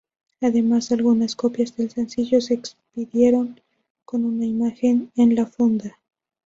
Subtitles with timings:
[0.41, 3.61] Además, algunas copias del sencillo se expidieron
[4.03, 5.99] con una imagen en la funda.